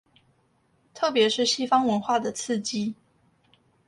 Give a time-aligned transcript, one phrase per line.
[0.95, 2.95] 特別是西方文化的刺激